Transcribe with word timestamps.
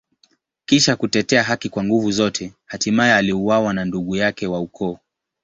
Kisha 0.65 0.95
kutetea 0.95 1.43
haki 1.43 1.69
kwa 1.69 1.83
nguvu 1.83 2.11
zote, 2.11 2.53
hatimaye 2.65 3.13
aliuawa 3.13 3.73
na 3.73 3.85
ndugu 3.85 4.15
yake 4.15 4.47
wa 4.47 4.59
ukoo. 4.59 4.99